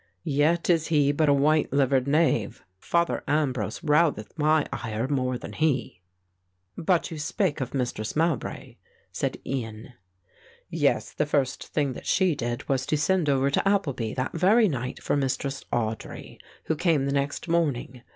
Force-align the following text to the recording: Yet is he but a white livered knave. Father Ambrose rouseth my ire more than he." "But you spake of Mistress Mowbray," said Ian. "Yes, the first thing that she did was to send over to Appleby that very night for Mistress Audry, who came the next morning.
Yet 0.23 0.67
is 0.67 0.87
he 0.87 1.11
but 1.11 1.29
a 1.29 1.33
white 1.35 1.71
livered 1.71 2.07
knave. 2.07 2.63
Father 2.79 3.23
Ambrose 3.27 3.83
rouseth 3.83 4.33
my 4.35 4.65
ire 4.73 5.07
more 5.07 5.37
than 5.37 5.53
he." 5.53 6.01
"But 6.75 7.11
you 7.11 7.19
spake 7.19 7.61
of 7.61 7.75
Mistress 7.75 8.15
Mowbray," 8.15 8.77
said 9.11 9.37
Ian. 9.45 9.93
"Yes, 10.71 11.11
the 11.13 11.27
first 11.27 11.67
thing 11.67 11.93
that 11.93 12.07
she 12.07 12.33
did 12.33 12.67
was 12.67 12.87
to 12.87 12.97
send 12.97 13.29
over 13.29 13.51
to 13.51 13.67
Appleby 13.67 14.15
that 14.15 14.33
very 14.33 14.67
night 14.67 14.97
for 15.03 15.15
Mistress 15.15 15.65
Audry, 15.71 16.39
who 16.63 16.75
came 16.75 17.05
the 17.05 17.13
next 17.13 17.47
morning. 17.47 18.01